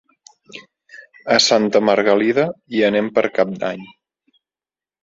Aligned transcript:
A 1.35 1.37
Santa 1.49 1.83
Margalida 1.91 2.47
hi 2.75 2.83
anem 2.89 3.13
per 3.19 3.27
Cap 3.39 3.57
d'Any. 3.63 3.87